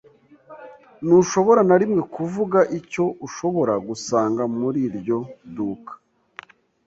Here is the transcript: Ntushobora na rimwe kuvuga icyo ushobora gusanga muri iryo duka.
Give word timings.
Ntushobora 1.05 1.61
na 1.69 1.75
rimwe 1.81 2.01
kuvuga 2.15 2.59
icyo 2.79 3.05
ushobora 3.27 3.73
gusanga 3.87 4.41
muri 4.59 4.79
iryo 4.89 5.17
duka. 5.55 5.93